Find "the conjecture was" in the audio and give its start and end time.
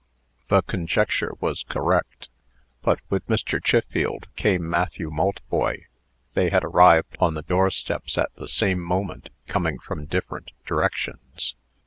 0.47-1.61